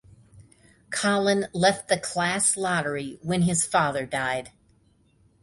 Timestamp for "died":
4.07-4.49